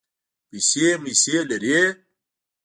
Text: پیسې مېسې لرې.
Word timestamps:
پیسې 0.49 0.87
مېسې 1.01 1.37
لرې. 1.49 1.81